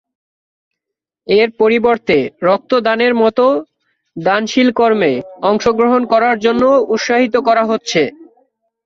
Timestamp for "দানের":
2.85-3.13